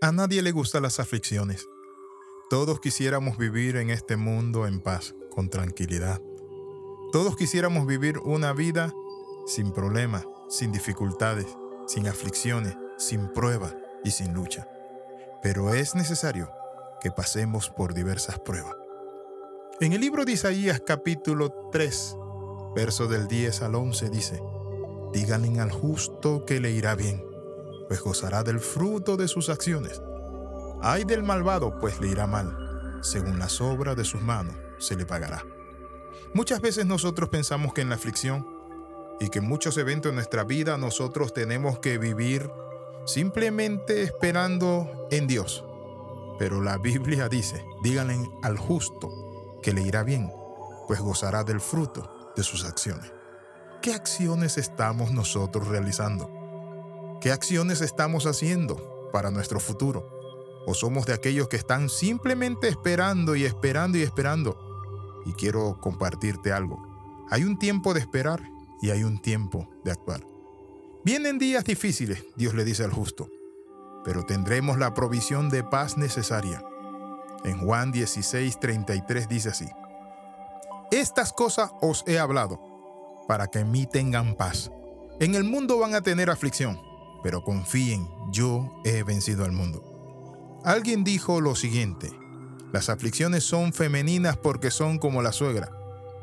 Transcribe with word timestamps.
A 0.00 0.12
nadie 0.12 0.42
le 0.42 0.52
gustan 0.52 0.82
las 0.82 1.00
aflicciones. 1.00 1.68
Todos 2.48 2.78
quisiéramos 2.78 3.36
vivir 3.36 3.74
en 3.74 3.90
este 3.90 4.16
mundo 4.16 4.68
en 4.68 4.80
paz, 4.80 5.16
con 5.28 5.50
tranquilidad. 5.50 6.22
Todos 7.10 7.34
quisiéramos 7.34 7.84
vivir 7.84 8.18
una 8.20 8.52
vida 8.52 8.94
sin 9.46 9.72
problemas, 9.72 10.24
sin 10.48 10.70
dificultades, 10.70 11.46
sin 11.88 12.06
aflicciones, 12.06 12.76
sin 12.96 13.32
pruebas 13.32 13.74
y 14.04 14.12
sin 14.12 14.34
lucha. 14.34 14.68
Pero 15.42 15.74
es 15.74 15.96
necesario 15.96 16.48
que 17.00 17.10
pasemos 17.10 17.68
por 17.68 17.92
diversas 17.92 18.38
pruebas. 18.38 18.76
En 19.80 19.92
el 19.94 20.00
libro 20.00 20.24
de 20.24 20.30
Isaías 20.30 20.80
capítulo 20.86 21.50
3, 21.72 22.16
verso 22.76 23.08
del 23.08 23.26
10 23.26 23.62
al 23.62 23.74
11 23.74 24.10
dice, 24.10 24.40
Díganle 25.12 25.58
al 25.58 25.72
justo 25.72 26.44
que 26.44 26.60
le 26.60 26.70
irá 26.70 26.94
bien, 26.94 27.27
pues 27.88 28.00
gozará 28.00 28.42
del 28.42 28.60
fruto 28.60 29.16
de 29.16 29.26
sus 29.26 29.48
acciones. 29.48 30.00
Ay 30.80 31.04
del 31.04 31.22
malvado, 31.22 31.78
pues 31.80 32.00
le 32.00 32.08
irá 32.08 32.26
mal, 32.26 33.00
según 33.02 33.38
las 33.38 33.60
obras 33.60 33.96
de 33.96 34.04
sus 34.04 34.22
manos 34.22 34.54
se 34.78 34.94
le 34.94 35.06
pagará. 35.06 35.44
Muchas 36.34 36.60
veces 36.60 36.86
nosotros 36.86 37.30
pensamos 37.30 37.72
que 37.72 37.80
en 37.80 37.88
la 37.88 37.96
aflicción 37.96 38.46
y 39.18 39.28
que 39.30 39.40
en 39.40 39.48
muchos 39.48 39.76
eventos 39.78 40.12
de 40.12 40.16
nuestra 40.16 40.44
vida 40.44 40.76
nosotros 40.76 41.32
tenemos 41.32 41.78
que 41.80 41.98
vivir 41.98 42.50
simplemente 43.06 44.02
esperando 44.02 45.08
en 45.10 45.26
Dios. 45.26 45.64
Pero 46.38 46.60
la 46.60 46.78
Biblia 46.78 47.28
dice, 47.28 47.64
díganle 47.82 48.30
al 48.42 48.58
justo 48.58 49.58
que 49.62 49.72
le 49.72 49.82
irá 49.82 50.04
bien, 50.04 50.30
pues 50.86 51.00
gozará 51.00 51.42
del 51.42 51.60
fruto 51.60 52.32
de 52.36 52.44
sus 52.44 52.64
acciones. 52.64 53.12
¿Qué 53.82 53.92
acciones 53.92 54.58
estamos 54.58 55.10
nosotros 55.10 55.66
realizando? 55.66 56.37
¿Qué 57.20 57.32
acciones 57.32 57.80
estamos 57.80 58.26
haciendo 58.26 59.10
para 59.12 59.32
nuestro 59.32 59.58
futuro? 59.58 60.08
¿O 60.66 60.74
somos 60.74 61.04
de 61.04 61.14
aquellos 61.14 61.48
que 61.48 61.56
están 61.56 61.88
simplemente 61.88 62.68
esperando 62.68 63.34
y 63.34 63.44
esperando 63.44 63.98
y 63.98 64.02
esperando? 64.02 64.56
Y 65.26 65.32
quiero 65.32 65.80
compartirte 65.80 66.52
algo. 66.52 67.26
Hay 67.28 67.42
un 67.42 67.58
tiempo 67.58 67.92
de 67.92 68.00
esperar 68.00 68.40
y 68.80 68.90
hay 68.90 69.02
un 69.02 69.20
tiempo 69.20 69.68
de 69.84 69.90
actuar. 69.90 70.24
Vienen 71.04 71.40
días 71.40 71.64
difíciles, 71.64 72.24
Dios 72.36 72.54
le 72.54 72.64
dice 72.64 72.84
al 72.84 72.92
justo, 72.92 73.28
pero 74.04 74.24
tendremos 74.24 74.78
la 74.78 74.94
provisión 74.94 75.50
de 75.50 75.64
paz 75.64 75.96
necesaria. 75.96 76.62
En 77.42 77.58
Juan 77.58 77.90
16, 77.90 78.60
33 78.60 79.28
dice 79.28 79.48
así, 79.48 79.66
Estas 80.92 81.32
cosas 81.32 81.72
os 81.80 82.04
he 82.06 82.20
hablado, 82.20 82.60
para 83.26 83.48
que 83.48 83.58
en 83.58 83.72
mí 83.72 83.86
tengan 83.86 84.36
paz. 84.36 84.70
En 85.18 85.34
el 85.34 85.42
mundo 85.42 85.78
van 85.78 85.94
a 85.94 86.00
tener 86.00 86.30
aflicción, 86.30 86.87
pero 87.28 87.44
confíen, 87.44 88.08
yo 88.30 88.80
he 88.86 89.02
vencido 89.02 89.44
al 89.44 89.52
mundo. 89.52 89.82
Alguien 90.64 91.04
dijo 91.04 91.42
lo 91.42 91.54
siguiente, 91.56 92.10
las 92.72 92.88
aflicciones 92.88 93.44
son 93.44 93.74
femeninas 93.74 94.38
porque 94.38 94.70
son 94.70 94.96
como 94.98 95.20
la 95.20 95.32
suegra, 95.32 95.70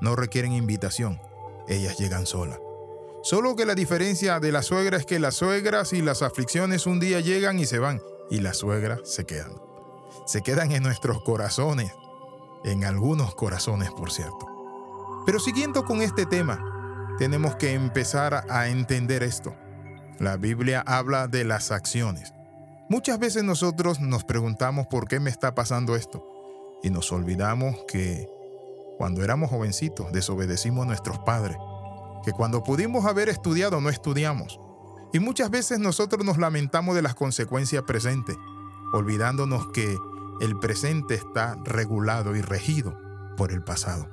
no 0.00 0.16
requieren 0.16 0.54
invitación, 0.54 1.20
ellas 1.68 1.98
llegan 1.98 2.24
solas. 2.24 2.58
Solo 3.22 3.54
que 3.54 3.66
la 3.66 3.74
diferencia 3.74 4.40
de 4.40 4.50
la 4.50 4.62
suegra 4.62 4.96
es 4.96 5.04
que 5.04 5.18
las 5.18 5.34
suegras 5.34 5.92
y 5.92 6.00
las 6.00 6.22
aflicciones 6.22 6.86
un 6.86 7.00
día 7.00 7.20
llegan 7.20 7.58
y 7.58 7.66
se 7.66 7.78
van, 7.78 8.00
y 8.30 8.40
las 8.40 8.56
suegras 8.56 9.00
se 9.04 9.26
quedan. 9.26 9.52
Se 10.24 10.40
quedan 10.40 10.72
en 10.72 10.82
nuestros 10.82 11.22
corazones, 11.22 11.92
en 12.64 12.86
algunos 12.86 13.34
corazones, 13.34 13.90
por 13.90 14.10
cierto. 14.10 14.46
Pero 15.26 15.38
siguiendo 15.38 15.84
con 15.84 16.00
este 16.00 16.24
tema, 16.24 16.64
tenemos 17.18 17.56
que 17.56 17.74
empezar 17.74 18.46
a 18.48 18.68
entender 18.68 19.22
esto. 19.22 19.54
La 20.18 20.36
Biblia 20.36 20.82
habla 20.86 21.28
de 21.28 21.44
las 21.44 21.70
acciones. 21.70 22.32
Muchas 22.88 23.18
veces 23.18 23.44
nosotros 23.44 24.00
nos 24.00 24.24
preguntamos 24.24 24.86
por 24.86 25.08
qué 25.08 25.20
me 25.20 25.30
está 25.30 25.54
pasando 25.54 25.96
esto 25.96 26.24
y 26.82 26.90
nos 26.90 27.10
olvidamos 27.12 27.76
que 27.88 28.28
cuando 28.98 29.24
éramos 29.24 29.50
jovencitos 29.50 30.12
desobedecimos 30.12 30.84
a 30.84 30.86
nuestros 30.86 31.18
padres 31.20 31.56
que 32.24 32.32
cuando 32.32 32.62
pudimos 32.62 33.04
haber 33.04 33.28
estudiado 33.28 33.80
no 33.80 33.90
estudiamos. 33.90 34.58
Y 35.12 35.20
muchas 35.20 35.50
veces 35.50 35.78
nosotros 35.78 36.24
nos 36.24 36.38
lamentamos 36.38 36.94
de 36.94 37.02
las 37.02 37.14
consecuencias 37.14 37.84
presentes, 37.84 38.36
olvidándonos 38.92 39.68
que 39.68 39.96
el 40.40 40.58
presente 40.58 41.14
está 41.14 41.56
regulado 41.64 42.34
y 42.34 42.40
regido 42.40 42.98
por 43.36 43.52
el 43.52 43.62
pasado. 43.62 44.08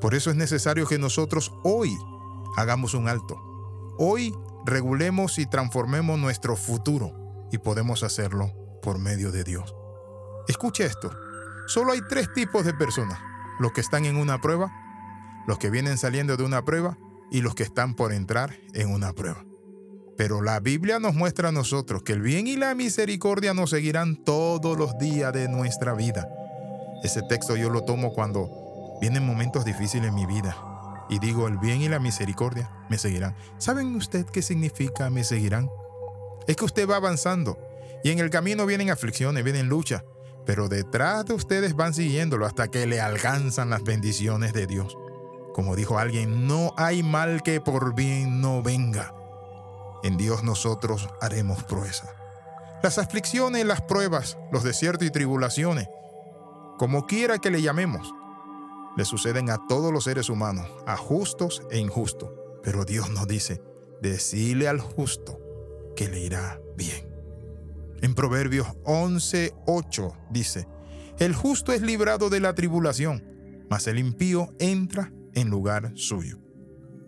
Por 0.00 0.14
eso 0.14 0.30
es 0.30 0.36
necesario 0.36 0.86
que 0.86 0.98
nosotros 0.98 1.52
hoy 1.62 1.96
hagamos 2.56 2.92
un 2.94 3.08
alto. 3.08 3.40
Hoy 3.98 4.34
regulemos 4.64 5.38
y 5.38 5.46
transformemos 5.46 6.18
nuestro 6.18 6.56
futuro 6.56 7.48
y 7.50 7.58
podemos 7.58 8.02
hacerlo 8.02 8.52
por 8.82 8.98
medio 8.98 9.32
de 9.32 9.44
Dios. 9.44 9.74
Escuche 10.48 10.84
esto. 10.84 11.10
Solo 11.66 11.92
hay 11.92 12.00
tres 12.08 12.32
tipos 12.32 12.64
de 12.64 12.74
personas. 12.74 13.18
Los 13.58 13.72
que 13.72 13.80
están 13.80 14.04
en 14.04 14.16
una 14.16 14.40
prueba, 14.40 14.72
los 15.46 15.58
que 15.58 15.70
vienen 15.70 15.98
saliendo 15.98 16.36
de 16.36 16.44
una 16.44 16.64
prueba 16.64 16.98
y 17.30 17.40
los 17.42 17.54
que 17.54 17.62
están 17.62 17.94
por 17.94 18.12
entrar 18.12 18.56
en 18.74 18.90
una 18.90 19.12
prueba. 19.12 19.44
Pero 20.16 20.42
la 20.42 20.60
Biblia 20.60 20.98
nos 20.98 21.14
muestra 21.14 21.48
a 21.48 21.52
nosotros 21.52 22.02
que 22.02 22.12
el 22.12 22.20
bien 22.20 22.46
y 22.46 22.56
la 22.56 22.74
misericordia 22.74 23.54
nos 23.54 23.70
seguirán 23.70 24.16
todos 24.16 24.76
los 24.76 24.98
días 24.98 25.32
de 25.32 25.48
nuestra 25.48 25.94
vida. 25.94 26.28
Ese 27.02 27.22
texto 27.22 27.56
yo 27.56 27.70
lo 27.70 27.84
tomo 27.84 28.12
cuando 28.12 28.98
vienen 29.00 29.26
momentos 29.26 29.64
difíciles 29.64 30.08
en 30.08 30.14
mi 30.14 30.26
vida 30.26 30.71
y 31.08 31.18
digo, 31.18 31.48
el 31.48 31.58
bien 31.58 31.82
y 31.82 31.88
la 31.88 31.98
misericordia 31.98 32.70
me 32.88 32.98
seguirán. 32.98 33.36
¿Saben 33.58 33.94
usted 33.96 34.26
qué 34.26 34.42
significa 34.42 35.10
me 35.10 35.24
seguirán? 35.24 35.70
Es 36.46 36.56
que 36.56 36.64
usted 36.64 36.88
va 36.88 36.96
avanzando 36.96 37.58
y 38.04 38.10
en 38.10 38.18
el 38.18 38.30
camino 38.30 38.66
vienen 38.66 38.90
aflicciones, 38.90 39.44
vienen 39.44 39.68
luchas, 39.68 40.04
pero 40.44 40.68
detrás 40.68 41.24
de 41.24 41.34
ustedes 41.34 41.76
van 41.76 41.94
siguiéndolo 41.94 42.46
hasta 42.46 42.68
que 42.68 42.86
le 42.86 43.00
alcanzan 43.00 43.70
las 43.70 43.84
bendiciones 43.84 44.52
de 44.52 44.66
Dios. 44.66 44.96
Como 45.54 45.76
dijo 45.76 45.98
alguien, 45.98 46.46
no 46.46 46.72
hay 46.76 47.02
mal 47.02 47.42
que 47.42 47.60
por 47.60 47.94
bien 47.94 48.40
no 48.40 48.62
venga. 48.62 49.14
En 50.02 50.16
Dios 50.16 50.42
nosotros 50.42 51.08
haremos 51.20 51.62
proeza. 51.64 52.08
Las 52.82 52.98
aflicciones, 52.98 53.64
las 53.64 53.82
pruebas, 53.82 54.38
los 54.50 54.64
desiertos 54.64 55.06
y 55.06 55.10
tribulaciones, 55.10 55.88
como 56.78 57.06
quiera 57.06 57.38
que 57.38 57.50
le 57.50 57.62
llamemos, 57.62 58.12
le 58.96 59.04
suceden 59.04 59.50
a 59.50 59.58
todos 59.66 59.92
los 59.92 60.04
seres 60.04 60.28
humanos, 60.28 60.68
a 60.86 60.96
justos 60.96 61.62
e 61.70 61.78
injustos. 61.78 62.30
Pero 62.62 62.84
Dios 62.84 63.10
nos 63.10 63.26
dice, 63.26 63.62
decile 64.00 64.68
al 64.68 64.80
justo 64.80 65.40
que 65.96 66.08
le 66.08 66.20
irá 66.20 66.60
bien. 66.76 67.08
En 68.00 68.14
Proverbios 68.14 68.66
11:8 68.84 70.12
dice, 70.30 70.66
el 71.18 71.34
justo 71.34 71.72
es 71.72 71.82
librado 71.82 72.30
de 72.30 72.40
la 72.40 72.54
tribulación, 72.54 73.66
mas 73.70 73.86
el 73.86 73.98
impío 73.98 74.54
entra 74.58 75.12
en 75.34 75.50
lugar 75.50 75.92
suyo. 75.94 76.38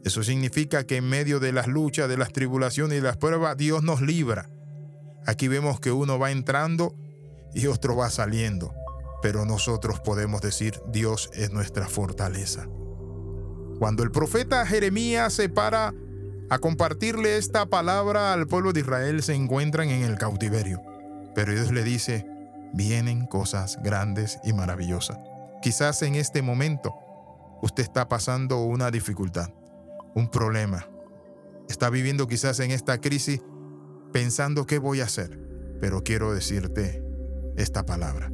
Eso 0.04 0.22
significa 0.22 0.84
que 0.84 0.96
en 0.96 1.08
medio 1.08 1.40
de 1.40 1.52
las 1.52 1.66
luchas, 1.66 2.08
de 2.08 2.18
las 2.18 2.32
tribulaciones 2.32 2.98
y 2.98 3.00
las 3.00 3.16
pruebas, 3.16 3.56
Dios 3.56 3.82
nos 3.82 4.02
libra. 4.02 4.50
Aquí 5.26 5.48
vemos 5.48 5.80
que 5.80 5.92
uno 5.92 6.18
va 6.18 6.30
entrando 6.30 6.94
y 7.54 7.66
otro 7.66 7.96
va 7.96 8.10
saliendo, 8.10 8.74
pero 9.24 9.46
nosotros 9.46 10.00
podemos 10.00 10.42
decir, 10.42 10.82
Dios 10.86 11.30
es 11.32 11.50
nuestra 11.50 11.88
fortaleza. 11.88 12.68
Cuando 13.78 14.02
el 14.02 14.10
profeta 14.10 14.66
Jeremías 14.66 15.32
se 15.32 15.48
para 15.48 15.94
a 16.50 16.58
compartirle 16.58 17.38
esta 17.38 17.64
palabra 17.64 18.34
al 18.34 18.46
pueblo 18.46 18.74
de 18.74 18.80
Israel, 18.80 19.22
se 19.22 19.32
encuentran 19.32 19.88
en 19.88 20.02
el 20.02 20.18
cautiverio. 20.18 20.82
Pero 21.34 21.52
Dios 21.52 21.72
le 21.72 21.84
dice, 21.84 22.26
vienen 22.74 23.24
cosas 23.24 23.78
grandes 23.82 24.38
y 24.44 24.52
maravillosas. 24.52 25.16
Quizás 25.62 26.02
en 26.02 26.16
este 26.16 26.42
momento 26.42 26.94
usted 27.62 27.82
está 27.82 28.10
pasando 28.10 28.60
una 28.60 28.90
dificultad, 28.90 29.48
un 30.14 30.30
problema. 30.30 30.86
Está 31.70 31.88
viviendo 31.88 32.26
quizás 32.26 32.60
en 32.60 32.72
esta 32.72 33.00
crisis 33.00 33.40
pensando 34.12 34.66
qué 34.66 34.76
voy 34.78 35.00
a 35.00 35.04
hacer. 35.04 35.40
Pero 35.80 36.02
quiero 36.02 36.34
decirte 36.34 37.02
esta 37.56 37.86
palabra. 37.86 38.30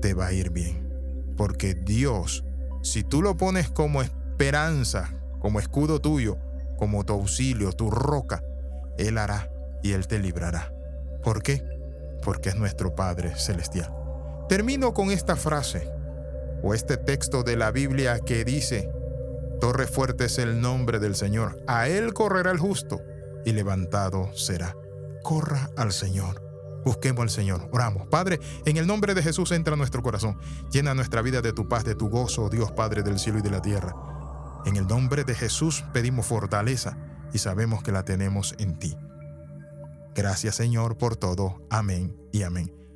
Te 0.00 0.14
va 0.14 0.26
a 0.26 0.32
ir 0.32 0.50
bien. 0.50 0.88
Porque 1.36 1.74
Dios, 1.74 2.44
si 2.82 3.04
tú 3.04 3.22
lo 3.22 3.36
pones 3.36 3.70
como 3.70 4.02
esperanza, 4.02 5.14
como 5.40 5.60
escudo 5.60 6.00
tuyo, 6.00 6.38
como 6.76 7.04
tu 7.04 7.12
auxilio, 7.12 7.72
tu 7.72 7.90
roca, 7.90 8.42
Él 8.96 9.18
hará 9.18 9.50
y 9.82 9.92
Él 9.92 10.06
te 10.06 10.18
librará. 10.18 10.72
¿Por 11.22 11.42
qué? 11.42 11.62
Porque 12.22 12.48
es 12.50 12.56
nuestro 12.56 12.94
Padre 12.94 13.36
Celestial. 13.36 13.92
Termino 14.48 14.94
con 14.94 15.10
esta 15.10 15.36
frase 15.36 15.90
o 16.62 16.74
este 16.74 16.96
texto 16.96 17.42
de 17.42 17.56
la 17.56 17.70
Biblia 17.70 18.20
que 18.20 18.44
dice, 18.44 18.90
Torre 19.60 19.86
fuerte 19.86 20.26
es 20.26 20.38
el 20.38 20.60
nombre 20.60 20.98
del 20.98 21.14
Señor, 21.14 21.62
a 21.66 21.88
Él 21.88 22.14
correrá 22.14 22.50
el 22.50 22.58
justo 22.58 23.02
y 23.44 23.52
levantado 23.52 24.32
será. 24.34 24.76
Corra 25.22 25.70
al 25.76 25.92
Señor. 25.92 26.47
Busquemos 26.84 27.22
al 27.22 27.30
Señor. 27.30 27.68
Oramos. 27.72 28.06
Padre, 28.06 28.40
en 28.64 28.76
el 28.76 28.86
nombre 28.86 29.14
de 29.14 29.22
Jesús 29.22 29.52
entra 29.52 29.74
a 29.74 29.76
nuestro 29.76 30.02
corazón. 30.02 30.38
Llena 30.70 30.94
nuestra 30.94 31.22
vida 31.22 31.42
de 31.42 31.52
tu 31.52 31.68
paz, 31.68 31.84
de 31.84 31.94
tu 31.94 32.08
gozo, 32.08 32.48
Dios 32.48 32.72
Padre 32.72 33.02
del 33.02 33.18
cielo 33.18 33.38
y 33.38 33.42
de 33.42 33.50
la 33.50 33.62
tierra. 33.62 33.94
En 34.64 34.76
el 34.76 34.86
nombre 34.86 35.24
de 35.24 35.34
Jesús 35.34 35.84
pedimos 35.92 36.26
fortaleza 36.26 36.96
y 37.32 37.38
sabemos 37.38 37.82
que 37.82 37.92
la 37.92 38.04
tenemos 38.04 38.54
en 38.58 38.78
ti. 38.78 38.96
Gracias 40.14 40.56
Señor 40.56 40.98
por 40.98 41.16
todo. 41.16 41.66
Amén 41.70 42.16
y 42.32 42.42
amén. 42.42 42.87